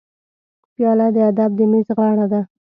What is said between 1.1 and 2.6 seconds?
د ادب د میز غاړه ده.